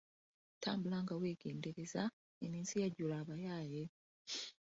Tambula 0.63 0.97
nga 1.03 1.15
weegendereza 1.21 2.03
eno 2.43 2.55
ensi 2.61 2.75
yajjula 2.83 3.15
abayaaye. 3.21 3.83